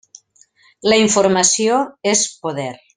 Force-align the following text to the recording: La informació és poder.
La 0.93 0.97
informació 1.03 1.79
és 2.17 2.29
poder. 2.47 2.71